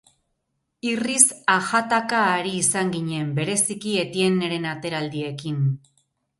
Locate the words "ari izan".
2.39-2.91